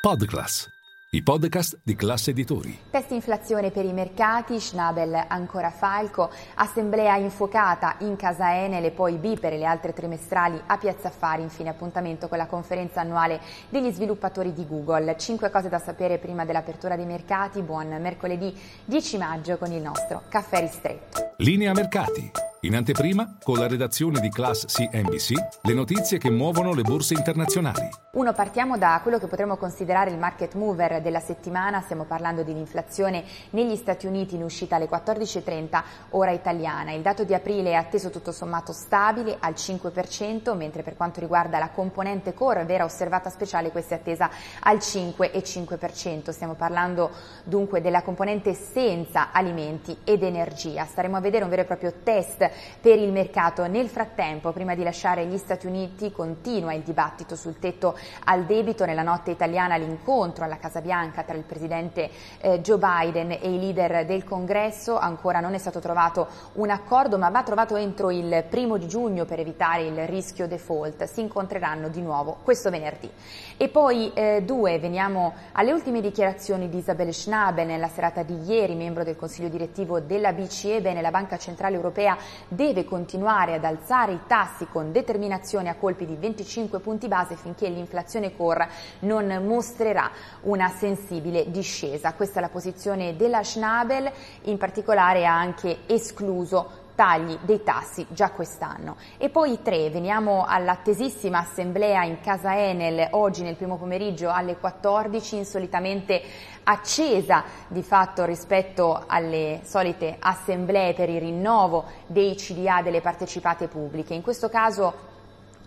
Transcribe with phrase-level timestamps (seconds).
[0.00, 0.66] Podclass,
[1.10, 2.74] i podcast di classe editori.
[2.90, 9.16] Test inflazione per i mercati, Schnabel ancora falco, assemblea infuocata in casa Enel e poi
[9.16, 13.92] B per le altre trimestrali a Piazza Affari, infine appuntamento con la conferenza annuale degli
[13.92, 15.18] sviluppatori di Google.
[15.18, 20.22] Cinque cose da sapere prima dell'apertura dei mercati, buon mercoledì 10 maggio con il nostro
[20.30, 21.34] caffè ristretto.
[21.36, 22.39] Linea mercati.
[22.62, 25.32] In anteprima, con la redazione di Class CNBC,
[25.62, 27.88] le notizie che muovono le borse internazionali.
[28.12, 33.24] Uno, partiamo da quello che potremmo considerare il market mover della settimana, stiamo parlando dell'inflazione
[33.50, 36.92] negli Stati Uniti in uscita alle 14.30 ora italiana.
[36.92, 41.58] Il dato di aprile è atteso tutto sommato stabile al 5%, mentre per quanto riguarda
[41.58, 44.28] la componente core vera osservata speciale questa è attesa
[44.64, 46.28] al 5,5%.
[46.28, 47.10] Stiamo parlando
[47.44, 50.84] dunque della componente senza alimenti ed energia.
[50.84, 52.48] Staremo a vedere un vero e proprio test
[52.80, 53.66] per il mercato.
[53.66, 58.84] Nel frattempo, prima di lasciare gli Stati Uniti, continua il dibattito sul tetto al debito.
[58.84, 63.58] Nella notte italiana l'incontro alla Casa Bianca tra il presidente eh, Joe Biden e i
[63.58, 64.98] leader del Congresso.
[64.98, 69.24] Ancora non è stato trovato un accordo, ma va trovato entro il primo di giugno
[69.24, 71.04] per evitare il rischio default.
[71.04, 73.10] Si incontreranno di nuovo questo venerdì.
[73.56, 78.74] E poi eh, due, veniamo alle ultime dichiarazioni di Isabel Schnabel nella serata di ieri,
[78.74, 80.80] membro del Consiglio direttivo della BCE.
[80.80, 82.16] Bene, la Banca Centrale Europea
[82.48, 87.68] deve continuare ad alzare i tassi con determinazione a colpi di 25 punti base finché
[87.68, 88.68] l'inflazione core
[89.00, 90.10] non mostrerà
[90.42, 92.14] una sensibile discesa.
[92.14, 94.10] Questa è la posizione della Schnabel,
[94.42, 98.96] in particolare ha anche escluso tagli dei tassi già quest'anno.
[99.16, 105.38] E poi tre, veniamo all'attesissima assemblea in casa Enel oggi nel primo pomeriggio alle 14,
[105.38, 106.20] insolitamente
[106.64, 114.12] accesa di fatto rispetto alle solite assemblee per il rinnovo dei CDA delle partecipate pubbliche.
[114.12, 115.09] In questo caso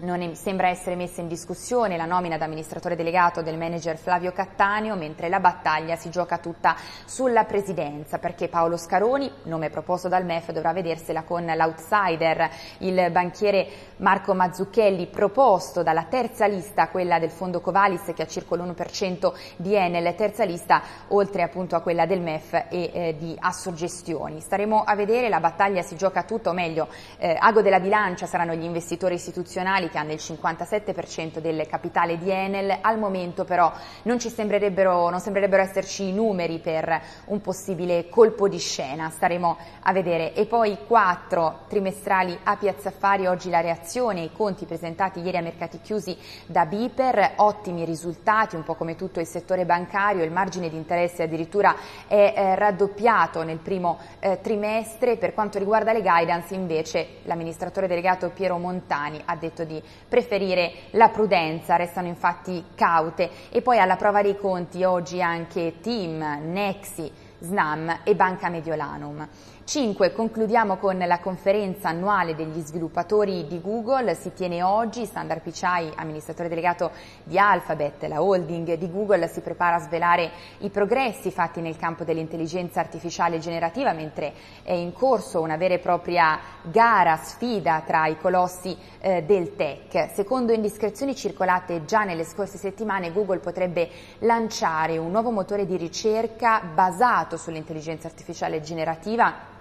[0.00, 4.94] non sembra essere messa in discussione la nomina da amministratore delegato del manager Flavio Cattaneo,
[4.94, 10.52] mentre la battaglia si gioca tutta sulla presidenza, perché Paolo Scaroni, nome proposto dal MEF,
[10.52, 13.66] dovrà vedersela con l'outsider, il banchiere
[13.96, 19.74] Marco Mazzucchelli, proposto dalla terza lista, quella del fondo Covalis, che ha circa l'1% di
[19.74, 24.40] Enel, terza lista, oltre appunto a quella del MEF e eh, di Assoggestioni.
[24.40, 26.88] Staremo a vedere, la battaglia si gioca tutta, o meglio,
[27.18, 32.30] eh, ago della bilancia saranno gli investitori istituzionali che hanno il 57% del capitale di
[32.30, 33.72] Enel, al momento però
[34.02, 39.92] non, sembrerebbero, non sembrerebbero esserci i numeri per un possibile colpo di scena, staremo a
[39.92, 40.34] vedere.
[40.34, 45.42] E poi quattro trimestrali a Piazza Affari, oggi la reazione ai conti presentati ieri a
[45.42, 46.16] mercati chiusi
[46.46, 51.22] da Biper, ottimi risultati, un po' come tutto il settore bancario, il margine di interesse
[51.22, 51.74] addirittura
[52.06, 58.30] è eh, raddoppiato nel primo eh, trimestre, per quanto riguarda le guidance invece l'amministratore delegato
[58.30, 59.77] Piero Montani ha detto di
[60.08, 66.18] preferire la prudenza, restano infatti caute e poi alla prova dei conti oggi anche Team,
[66.52, 69.26] Nexi, Snam e Banca Mediolanum.
[69.68, 70.12] 5.
[70.12, 76.48] Concludiamo con la conferenza annuale degli sviluppatori di Google, si tiene oggi, Sandar Pichai, amministratore
[76.48, 76.90] delegato
[77.22, 80.30] di Alphabet, la holding di Google, si prepara a svelare
[80.60, 85.80] i progressi fatti nel campo dell'intelligenza artificiale generativa, mentre è in corso una vera e
[85.80, 90.14] propria gara, sfida tra i colossi eh, del tech.
[90.14, 93.90] Secondo indiscrezioni circolate già nelle scorse settimane, Google potrebbe
[94.20, 99.56] lanciare un nuovo motore di ricerca basato sull'intelligenza artificiale generativa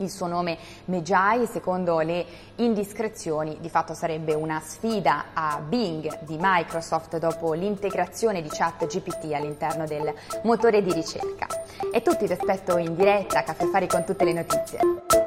[0.00, 2.24] il suo nome Mejai, secondo le
[2.56, 9.32] indiscrezioni di fatto sarebbe una sfida a Bing di Microsoft dopo l'integrazione di chat GPT
[9.32, 10.12] all'interno del
[10.42, 11.46] motore di ricerca.
[11.92, 15.19] E tutti ti aspetto in diretta a Caffè Fari con tutte le notizie.